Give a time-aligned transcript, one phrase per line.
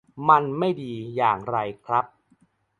[0.29, 2.05] มันไม่ดีอย่างไรครับ